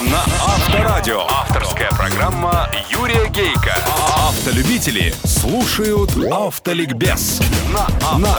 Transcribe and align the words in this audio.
на 0.00 0.20
Авторадио. 0.20 1.22
Авторская 1.28 1.90
программа 1.90 2.70
Юрия 2.88 3.28
Гейка. 3.30 3.74
Автолюбители 4.28 5.12
слушают 5.24 6.12
Автоликбез 6.30 7.40
на 7.72 7.86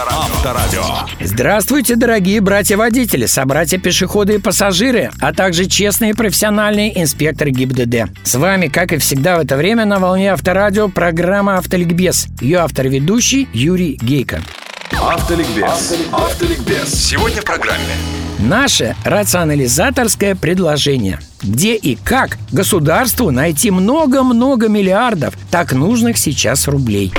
Авторадио. 0.09 0.83
Здравствуйте, 1.19 1.97
дорогие 1.97 2.39
братья-водители, 2.39 3.25
собратья-пешеходы 3.25 4.35
и 4.35 4.37
пассажиры, 4.37 5.11
а 5.19 5.33
также 5.33 5.65
честные 5.65 6.15
профессиональные 6.15 7.01
инспекторы 7.01 7.51
ГИБДД. 7.51 8.09
С 8.23 8.35
вами, 8.35 8.67
как 8.67 8.93
и 8.93 8.97
всегда 8.97 9.35
в 9.37 9.41
это 9.41 9.57
время, 9.57 9.83
на 9.83 9.99
волне 9.99 10.31
Авторадио 10.31 10.87
программа 10.87 11.57
«Автоликбез». 11.57 12.27
Ее 12.39 12.59
автор-ведущий 12.59 13.49
Юрий 13.53 13.97
Гейко. 14.01 14.41
Автоликбез. 14.93 15.95
Автоликбез. 16.11 16.89
Сегодня 16.93 17.41
в 17.41 17.45
программе. 17.45 17.95
Наше 18.39 18.95
рационализаторское 19.03 20.35
предложение. 20.35 21.19
Где 21.41 21.75
и 21.75 21.95
как 21.95 22.37
государству 22.51 23.31
найти 23.31 23.71
много-много 23.71 24.67
миллиардов 24.67 25.35
так 25.51 25.73
нужных 25.73 26.17
сейчас 26.17 26.67
рублей. 26.67 27.13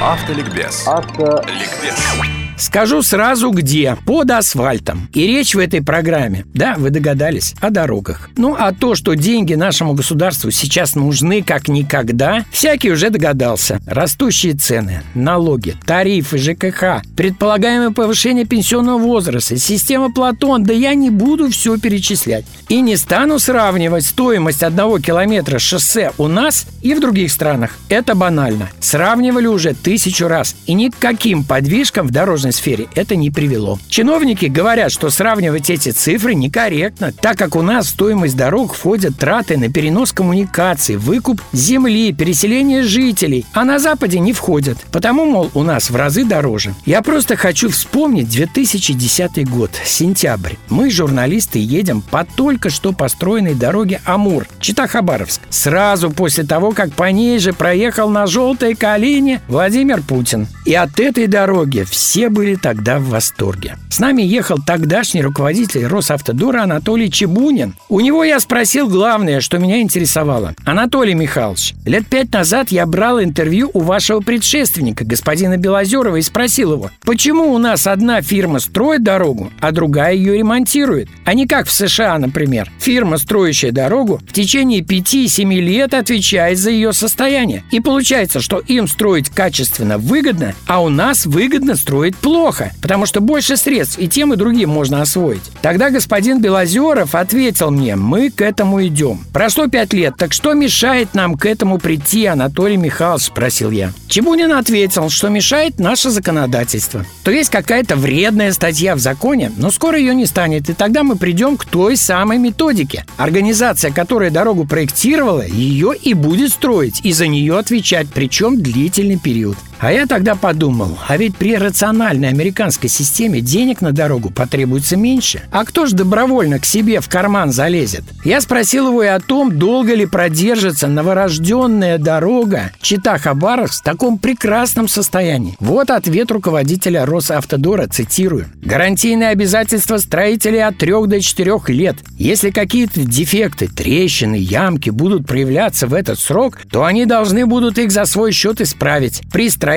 Автоликбез. 0.00 0.86
Автоликбез. 0.86 2.41
Скажу 2.62 3.02
сразу 3.02 3.50
где. 3.50 3.98
Под 4.06 4.30
асфальтом. 4.30 5.08
И 5.12 5.26
речь 5.26 5.56
в 5.56 5.58
этой 5.58 5.82
программе, 5.82 6.46
да, 6.54 6.76
вы 6.78 6.90
догадались, 6.90 7.56
о 7.60 7.70
дорогах. 7.70 8.30
Ну, 8.36 8.54
а 8.56 8.72
то, 8.72 8.94
что 8.94 9.14
деньги 9.14 9.54
нашему 9.54 9.94
государству 9.94 10.52
сейчас 10.52 10.94
нужны 10.94 11.42
как 11.42 11.66
никогда, 11.66 12.44
всякий 12.52 12.92
уже 12.92 13.10
догадался. 13.10 13.80
Растущие 13.84 14.52
цены, 14.52 15.02
налоги, 15.14 15.74
тарифы, 15.84 16.38
ЖКХ, 16.38 17.02
предполагаемое 17.16 17.90
повышение 17.90 18.44
пенсионного 18.44 18.98
возраста, 18.98 19.56
система 19.56 20.12
Платон, 20.12 20.62
да 20.62 20.72
я 20.72 20.94
не 20.94 21.10
буду 21.10 21.50
все 21.50 21.76
перечислять. 21.78 22.44
И 22.68 22.80
не 22.80 22.96
стану 22.96 23.40
сравнивать 23.40 24.06
стоимость 24.06 24.62
одного 24.62 25.00
километра 25.00 25.58
шоссе 25.58 26.12
у 26.16 26.28
нас 26.28 26.66
и 26.80 26.94
в 26.94 27.00
других 27.00 27.32
странах. 27.32 27.72
Это 27.88 28.14
банально. 28.14 28.68
Сравнивали 28.78 29.48
уже 29.48 29.74
тысячу 29.74 30.28
раз. 30.28 30.54
И 30.66 30.74
никаким 30.74 31.42
подвижкам 31.42 32.06
в 32.06 32.12
дорожной 32.12 32.51
сфере 32.52 32.88
это 32.94 33.16
не 33.16 33.30
привело. 33.30 33.78
Чиновники 33.88 34.46
говорят, 34.46 34.92
что 34.92 35.10
сравнивать 35.10 35.70
эти 35.70 35.90
цифры 35.90 36.34
некорректно, 36.34 37.12
так 37.12 37.36
как 37.38 37.56
у 37.56 37.62
нас 37.62 37.86
в 37.86 37.90
стоимость 37.90 38.36
дорог 38.36 38.74
входят 38.74 39.16
траты 39.16 39.56
на 39.56 39.70
перенос 39.70 40.12
коммуникаций, 40.12 40.96
выкуп 40.96 41.40
земли, 41.52 42.12
переселение 42.12 42.82
жителей, 42.82 43.46
а 43.52 43.64
на 43.64 43.78
Западе 43.78 44.18
не 44.18 44.32
входят. 44.32 44.78
Потому, 44.90 45.24
мол, 45.24 45.50
у 45.54 45.62
нас 45.62 45.90
в 45.90 45.96
разы 45.96 46.24
дороже. 46.24 46.74
Я 46.84 47.02
просто 47.02 47.36
хочу 47.36 47.68
вспомнить 47.70 48.28
2010 48.28 49.48
год, 49.48 49.70
сентябрь. 49.84 50.54
Мы, 50.68 50.90
журналисты, 50.90 51.58
едем 51.58 52.02
по 52.02 52.24
только 52.24 52.70
что 52.70 52.92
построенной 52.92 53.54
дороге 53.54 54.00
Амур, 54.04 54.48
Чита-Хабаровск. 54.60 55.40
Сразу 55.50 56.10
после 56.10 56.44
того, 56.44 56.72
как 56.72 56.92
по 56.92 57.10
ней 57.10 57.38
же 57.38 57.52
проехал 57.52 58.10
на 58.10 58.26
желтой 58.26 58.74
калине 58.74 59.40
Владимир 59.46 60.02
Путин. 60.02 60.48
И 60.64 60.74
от 60.74 60.98
этой 60.98 61.28
дороги 61.28 61.84
все 61.88 62.28
были 62.28 62.41
тогда 62.60 62.98
в 62.98 63.08
восторге. 63.08 63.76
С 63.88 63.98
нами 63.98 64.22
ехал 64.22 64.58
тогдашний 64.64 65.22
руководитель 65.22 65.86
Росавтодора 65.86 66.62
Анатолий 66.62 67.10
Чебунин. 67.10 67.74
У 67.88 68.00
него 68.00 68.24
я 68.24 68.40
спросил 68.40 68.88
главное, 68.88 69.40
что 69.40 69.58
меня 69.58 69.80
интересовало. 69.80 70.54
Анатолий 70.64 71.14
Михайлович, 71.14 71.74
лет 71.84 72.06
пять 72.06 72.32
назад 72.32 72.70
я 72.70 72.86
брал 72.86 73.22
интервью 73.22 73.70
у 73.72 73.80
вашего 73.80 74.20
предшественника, 74.20 75.04
господина 75.04 75.56
Белозерова, 75.56 76.16
и 76.16 76.22
спросил 76.22 76.72
его, 76.72 76.90
почему 77.04 77.52
у 77.52 77.58
нас 77.58 77.86
одна 77.86 78.22
фирма 78.22 78.58
строит 78.58 79.02
дорогу, 79.02 79.52
а 79.60 79.72
другая 79.72 80.14
ее 80.14 80.38
ремонтирует? 80.38 81.08
А 81.24 81.34
не 81.34 81.46
как 81.46 81.66
в 81.66 81.72
США, 81.72 82.18
например. 82.18 82.70
Фирма, 82.80 83.18
строящая 83.18 83.72
дорогу, 83.72 84.20
в 84.26 84.32
течение 84.32 84.80
5-7 84.80 85.54
лет 85.60 85.94
отвечает 85.94 86.58
за 86.58 86.70
ее 86.70 86.92
состояние. 86.92 87.64
И 87.70 87.80
получается, 87.80 88.40
что 88.40 88.58
им 88.58 88.88
строить 88.88 89.30
качественно 89.30 89.98
выгодно, 89.98 90.54
а 90.66 90.82
у 90.82 90.88
нас 90.88 91.26
выгодно 91.26 91.76
строить 91.76 92.16
плохо, 92.22 92.72
потому 92.80 93.04
что 93.04 93.20
больше 93.20 93.56
средств 93.56 93.98
и 93.98 94.08
тем 94.08 94.32
и 94.32 94.36
другим 94.36 94.70
можно 94.70 95.02
освоить. 95.02 95.42
Тогда 95.60 95.90
господин 95.90 96.40
Белозеров 96.40 97.14
ответил 97.14 97.70
мне, 97.70 97.96
мы 97.96 98.30
к 98.30 98.40
этому 98.40 98.84
идем. 98.86 99.20
Прошло 99.32 99.66
пять 99.66 99.92
лет, 99.92 100.14
так 100.16 100.32
что 100.32 100.54
мешает 100.54 101.14
нам 101.14 101.36
к 101.36 101.44
этому 101.44 101.78
прийти, 101.78 102.24
Анатолий 102.26 102.76
Михайлович, 102.76 103.24
спросил 103.24 103.70
я. 103.70 103.92
Чебунин 104.08 104.52
ответил, 104.52 105.10
что 105.10 105.28
мешает 105.28 105.78
наше 105.78 106.10
законодательство. 106.10 107.04
То 107.24 107.30
есть 107.30 107.50
какая-то 107.50 107.96
вредная 107.96 108.52
статья 108.52 108.94
в 108.94 109.00
законе, 109.00 109.50
но 109.56 109.70
скоро 109.70 109.98
ее 109.98 110.14
не 110.14 110.26
станет, 110.26 110.70
и 110.70 110.74
тогда 110.74 111.02
мы 111.02 111.16
придем 111.16 111.56
к 111.56 111.64
той 111.64 111.96
самой 111.96 112.38
методике. 112.38 113.04
Организация, 113.16 113.90
которая 113.90 114.30
дорогу 114.30 114.64
проектировала, 114.64 115.44
ее 115.44 115.94
и 116.00 116.14
будет 116.14 116.52
строить, 116.52 117.00
и 117.02 117.12
за 117.12 117.26
нее 117.26 117.58
отвечать, 117.58 118.06
причем 118.12 118.62
длительный 118.62 119.18
период. 119.18 119.56
А 119.82 119.90
я 119.90 120.06
тогда 120.06 120.36
подумал, 120.36 120.96
а 121.08 121.16
ведь 121.16 121.36
при 121.36 121.56
рациональной 121.56 122.28
американской 122.28 122.88
системе 122.88 123.40
денег 123.40 123.80
на 123.80 123.90
дорогу 123.90 124.30
потребуется 124.30 124.96
меньше. 124.96 125.42
А 125.50 125.64
кто 125.64 125.86
же 125.86 125.96
добровольно 125.96 126.60
к 126.60 126.64
себе 126.64 127.00
в 127.00 127.08
карман 127.08 127.50
залезет? 127.50 128.04
Я 128.24 128.40
спросил 128.40 128.90
его 128.90 129.02
и 129.02 129.08
о 129.08 129.18
том, 129.18 129.58
долго 129.58 129.92
ли 129.94 130.06
продержится 130.06 130.86
новорожденная 130.86 131.98
дорога 131.98 132.70
Чита-Хабаровск 132.80 133.80
в 133.80 133.82
таком 133.82 134.18
прекрасном 134.18 134.86
состоянии. 134.86 135.56
Вот 135.58 135.90
ответ 135.90 136.30
руководителя 136.30 137.04
Росавтодора, 137.04 137.88
цитирую. 137.88 138.46
Гарантийные 138.62 139.30
обязательства 139.30 139.96
строителей 139.96 140.64
от 140.64 140.78
3 140.78 140.92
до 141.08 141.20
4 141.20 141.58
лет. 141.66 141.96
Если 142.16 142.50
какие-то 142.50 143.00
дефекты, 143.00 143.66
трещины, 143.66 144.36
ямки 144.36 144.90
будут 144.90 145.26
проявляться 145.26 145.88
в 145.88 145.94
этот 145.94 146.20
срок, 146.20 146.58
то 146.70 146.84
они 146.84 147.04
должны 147.04 147.46
будут 147.46 147.78
их 147.78 147.90
за 147.90 148.04
свой 148.04 148.30
счет 148.30 148.60
исправить. 148.60 149.22
При 149.32 149.50
строительстве 149.50 149.71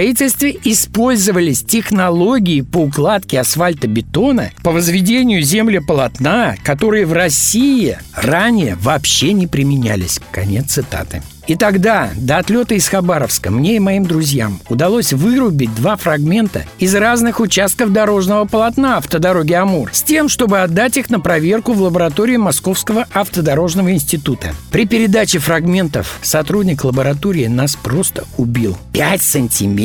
использовались 0.63 1.63
технологии 1.63 2.61
по 2.61 2.79
укладке 2.79 3.39
асфальтобетона, 3.39 4.51
по 4.63 4.71
возведению 4.71 5.41
землеполотна, 5.41 6.55
которые 6.63 7.05
в 7.05 7.13
России 7.13 7.97
ранее 8.13 8.75
вообще 8.75 9.33
не 9.33 9.47
применялись. 9.47 10.19
Конец 10.31 10.71
цитаты. 10.71 11.21
И 11.47 11.55
тогда, 11.55 12.09
до 12.15 12.37
отлета 12.39 12.73
из 12.73 12.87
Хабаровска, 12.87 13.51
мне 13.51 13.75
и 13.75 13.79
моим 13.79 14.05
друзьям 14.05 14.59
удалось 14.67 15.13
вырубить 15.13 15.73
два 15.75 15.95
фрагмента 15.95 16.65
из 16.79 16.95
разных 16.95 17.39
участков 17.39 17.91
дорожного 17.91 18.45
полотна 18.45 18.97
автодороги 18.97 19.53
Амур 19.53 19.91
с 19.93 20.01
тем, 20.01 20.27
чтобы 20.27 20.61
отдать 20.61 20.97
их 20.97 21.09
на 21.09 21.19
проверку 21.19 21.73
в 21.73 21.81
лаборатории 21.81 22.37
Московского 22.37 23.05
автодорожного 23.13 23.93
института. 23.93 24.55
При 24.71 24.85
передаче 24.87 25.39
фрагментов 25.39 26.19
сотрудник 26.21 26.83
лаборатории 26.83 27.45
нас 27.45 27.75
просто 27.75 28.25
убил. 28.37 28.77
5 28.93 29.21
сантиметров? 29.21 29.84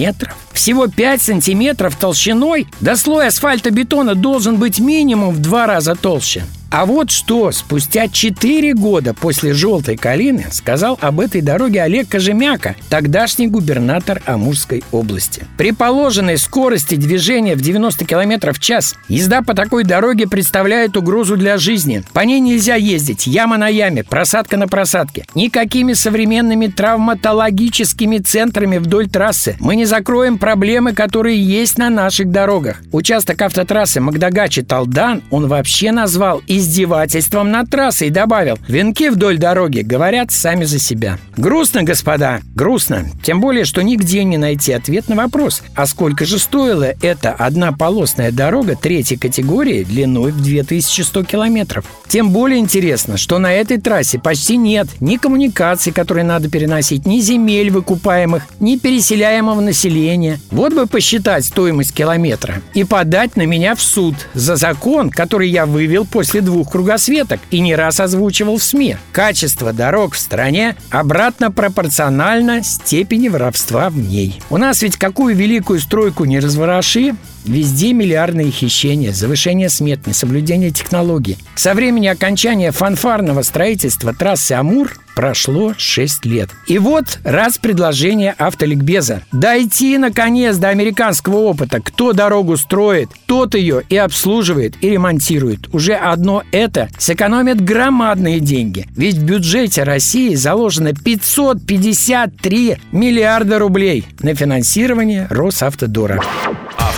Всего 0.53 0.89
5 0.89 1.23
сантиметров 1.23 1.97
толщиной? 1.97 2.67
Да 2.81 2.97
слой 2.97 3.29
асфальтобетона 3.29 4.15
должен 4.15 4.57
быть 4.57 4.79
минимум 4.79 5.35
в 5.35 5.39
два 5.41 5.67
раза 5.67 5.95
толще. 5.95 6.45
А 6.73 6.87
вот 6.87 7.11
что 7.11 7.51
спустя 7.51 8.07
4 8.07 8.75
года 8.75 9.13
после 9.13 9.53
«желтой 9.55 9.97
калины» 9.97 10.47
сказал 10.53 10.97
об 11.01 11.19
этой 11.19 11.41
дороге 11.41 11.83
Олег 11.83 12.09
Кожемяка, 12.09 12.77
тогдашний 12.89 13.49
губернатор 13.49 14.23
Амурской 14.25 14.85
области. 14.93 15.43
При 15.59 15.73
положенной 15.73 16.39
скорости 16.39 16.95
движения 16.95 17.57
в 17.57 17.61
90 17.61 18.05
км 18.05 18.53
в 18.53 18.61
час 18.61 18.95
езда 19.09 19.43
по 19.43 19.55
такой 19.55 19.83
дороге 19.83 20.29
представляет 20.29 20.97
угрозу 20.97 21.37
для 21.37 21.59
жизни. 21.59 22.05
По 22.13 22.21
ней 22.21 22.39
нельзя 22.39 22.77
ездить, 22.77 23.27
яма 23.27 23.57
на 23.59 23.67
яме, 23.67 24.05
просадка 24.05 24.57
на 24.57 24.69
просадке. 24.69 25.27
Никакими 25.35 25.95
современными 25.95 26.69
травматологическими 26.69 28.19
центрами 28.19 28.79
вдоль 28.79 29.09
трассы 29.09 29.57
мы 29.59 29.75
не 29.75 29.87
закроем 29.87 30.39
проблемы, 30.39 30.93
которые 30.93 31.43
есть 31.43 31.79
на 31.79 31.91
наших 31.91 32.31
дорогах. 32.31 32.81
Участок 32.93 33.43
автотрассы 33.43 33.99
Магдагачи-Талдан 33.99 35.25
он 35.31 35.49
вообще 35.49 35.91
назвал 35.91 36.41
издевательством 36.61 37.51
над 37.51 37.71
трассой 37.71 38.11
добавил 38.11 38.59
«Венки 38.69 39.09
вдоль 39.09 39.39
дороги 39.39 39.81
говорят 39.81 40.31
сами 40.31 40.65
за 40.65 40.79
себя». 40.79 41.19
Грустно, 41.37 41.83
господа, 41.83 42.41
грустно. 42.55 43.07
Тем 43.23 43.41
более, 43.41 43.65
что 43.65 43.83
нигде 43.83 44.25
не 44.25 44.37
найти 44.37 44.73
ответ 44.73 45.09
на 45.09 45.17
вопрос, 45.17 45.63
а 45.75 45.87
сколько 45.87 46.25
же 46.25 46.39
стоила 46.39 46.95
эта 47.03 47.33
однополосная 47.33 48.31
дорога 48.31 48.77
третьей 48.77 49.17
категории 49.17 49.85
длиной 49.85 50.33
в 50.33 50.43
2100 50.43 51.25
километров. 51.25 51.85
Тем 52.09 52.31
более 52.31 52.59
интересно, 52.59 53.17
что 53.17 53.39
на 53.39 53.53
этой 53.53 53.79
трассе 53.79 54.19
почти 54.19 54.57
нет 54.57 54.89
ни 55.01 55.17
коммуникаций, 55.17 55.93
которые 55.93 56.25
надо 56.25 56.51
переносить, 56.51 57.07
ни 57.07 57.21
земель 57.21 57.71
выкупаемых, 57.71 58.43
ни 58.59 58.77
переселяемого 58.77 59.61
населения. 59.61 60.41
Вот 60.51 60.75
бы 60.75 60.87
посчитать 60.87 61.45
стоимость 61.45 61.95
километра 61.95 62.63
и 62.75 62.85
подать 62.85 63.37
на 63.37 63.47
меня 63.47 63.75
в 63.75 63.83
суд 63.83 64.15
за 64.35 64.57
закон, 64.57 65.11
который 65.11 65.49
я 65.49 65.67
вывел 65.67 66.05
после 66.05 66.41
двух 66.51 66.73
кругосветок 66.73 67.39
и 67.53 67.61
не 67.61 67.77
раз 67.77 68.01
озвучивал 68.01 68.59
в 68.59 68.65
СМИ. 68.65 68.97
Качество 69.13 69.73
дорог 69.73 70.15
в 70.15 70.19
стране 70.19 70.77
обратно 70.91 71.53
пропорционально 71.53 72.65
степени 72.65 73.29
воровства 73.29 73.89
в 73.89 73.97
ней. 73.97 74.43
У 74.51 74.57
нас 74.57 74.83
ведь 74.83 74.97
какую 74.97 75.37
великую 75.37 75.79
стройку 75.79 76.25
не 76.25 76.41
развороши, 76.41 77.15
Везде 77.45 77.93
миллиардные 77.93 78.51
хищения, 78.51 79.13
завышение 79.13 79.69
смет, 79.69 80.07
несоблюдение 80.07 80.71
технологий. 80.71 81.39
Со 81.55 81.75
времени 81.75 82.07
окончания 82.07 82.73
фанфарного 82.73 83.43
строительства 83.43 84.15
трассы 84.15 84.53
Амур 84.53 84.93
Прошло 85.21 85.75
6 85.77 86.25
лет. 86.25 86.51
И 86.67 86.79
вот 86.79 87.19
раз 87.25 87.59
предложение 87.59 88.35
автоликбеза. 88.39 89.23
Дойти, 89.33 89.99
наконец, 89.99 90.57
до 90.57 90.69
американского 90.69 91.37
опыта. 91.37 91.81
Кто 91.81 92.15
дорогу 92.15 92.57
строит, 92.57 93.11
тот 93.27 93.55
ее 93.55 93.83
и 93.89 93.99
обслуживает, 93.99 94.83
и 94.83 94.89
ремонтирует. 94.89 95.73
Уже 95.75 95.95
одно 95.95 96.43
это 96.53 96.89
сэкономит 96.97 97.63
громадные 97.63 98.41
деньги. 98.41 98.87
Ведь 98.97 99.17
в 99.17 99.25
бюджете 99.25 99.83
России 99.83 100.35
заложено 100.35 100.95
553 100.95 102.77
миллиарда 102.93 103.59
рублей 103.59 104.07
на 104.21 104.35
финансирование 104.35 105.27
Росавтодора. 105.29 106.23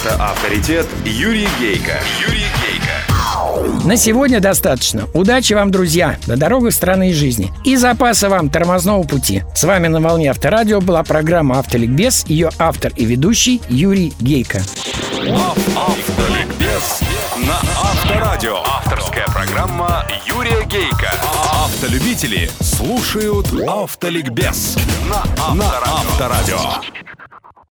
Автоавторитет 0.02 0.88
Юрий 1.04 1.48
Гейко. 1.60 1.92
Юрий 2.26 2.42
на 3.84 3.96
сегодня 3.96 4.40
достаточно. 4.40 5.08
Удачи 5.14 5.52
вам, 5.52 5.70
друзья, 5.70 6.16
на 6.26 6.36
дорогах 6.36 6.72
страны 6.72 7.10
и 7.10 7.12
жизни. 7.12 7.52
И 7.64 7.76
запаса 7.76 8.28
вам 8.28 8.50
тормозного 8.50 9.04
пути. 9.04 9.44
С 9.54 9.62
вами 9.62 9.86
на 9.86 10.00
волне 10.00 10.30
Авторадио 10.30 10.80
была 10.80 11.04
программа 11.04 11.60
«Автоликбез», 11.60 12.24
ее 12.26 12.50
автор 12.58 12.92
и 12.96 13.04
ведущий 13.04 13.62
Юрий 13.68 14.12
Гейко. 14.18 14.58
Автоликбез 15.78 17.00
на 17.36 17.58
Авторадио. 17.80 18.56
Авторская 18.64 19.26
программа 19.26 20.04
Юрия 20.26 20.64
Гейка. 20.64 21.12
Автолюбители 21.64 22.50
слушают 22.60 23.46
Автоликбез 23.68 24.76
на 25.08 25.22
Авторадио. 25.38 26.58